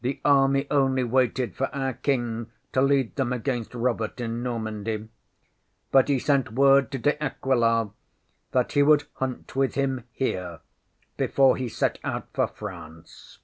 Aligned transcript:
The 0.00 0.18
army 0.24 0.66
only 0.70 1.04
waited 1.04 1.54
for 1.54 1.66
our 1.74 1.92
King 1.92 2.50
to 2.72 2.80
lead 2.80 3.16
them 3.16 3.34
against 3.34 3.74
Robert 3.74 4.18
in 4.18 4.42
Normandy, 4.42 5.10
but 5.92 6.08
he 6.08 6.18
sent 6.18 6.54
word 6.54 6.90
to 6.90 6.96
De 6.98 7.22
Aquila 7.22 7.90
that 8.52 8.72
he 8.72 8.82
would 8.82 9.04
hunt 9.16 9.54
with 9.54 9.74
him 9.74 10.04
here 10.10 10.60
before 11.18 11.58
he 11.58 11.68
set 11.68 11.98
out 12.02 12.28
for 12.32 12.46
France. 12.46 13.40